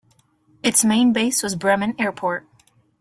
Its 0.63 0.83
main 0.83 1.13
base 1.13 1.43
was 1.43 1.55
Bremen 1.55 1.93
Airport. 1.99 2.47